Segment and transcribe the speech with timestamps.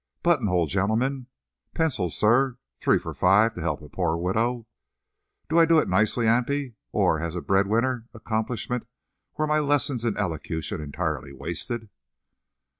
[0.23, 1.27] Buttonhole, gentleman?
[1.75, 4.65] Pencils, sir, three for five, to help a poor widow?'
[5.47, 8.87] Do I do it nicely, auntie, or, as a bread winner accomplishment,
[9.37, 11.87] were my lessons in elocution entirely wasted?"